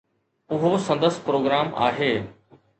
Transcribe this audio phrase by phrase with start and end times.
[0.53, 2.13] اهو سندس پروگرام آهي.